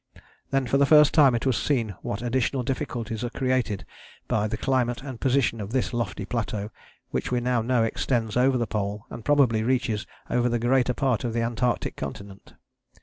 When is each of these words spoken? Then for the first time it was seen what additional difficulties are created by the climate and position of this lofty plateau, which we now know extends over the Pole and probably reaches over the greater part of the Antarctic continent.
Then 0.49 0.65
for 0.65 0.77
the 0.77 0.87
first 0.87 1.13
time 1.13 1.35
it 1.35 1.45
was 1.45 1.55
seen 1.55 1.89
what 2.01 2.23
additional 2.23 2.63
difficulties 2.63 3.23
are 3.23 3.29
created 3.29 3.85
by 4.27 4.47
the 4.47 4.57
climate 4.57 5.03
and 5.03 5.21
position 5.21 5.61
of 5.61 5.73
this 5.73 5.93
lofty 5.93 6.25
plateau, 6.25 6.71
which 7.11 7.31
we 7.31 7.39
now 7.39 7.61
know 7.61 7.83
extends 7.83 8.35
over 8.35 8.57
the 8.57 8.65
Pole 8.65 9.05
and 9.11 9.23
probably 9.23 9.61
reaches 9.61 10.07
over 10.27 10.49
the 10.49 10.57
greater 10.57 10.95
part 10.95 11.23
of 11.23 11.33
the 11.33 11.43
Antarctic 11.43 11.95
continent. 11.97 12.55